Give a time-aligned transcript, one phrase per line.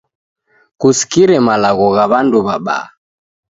[0.79, 2.85] Kusikireghe malagho gha w'andu w'abaa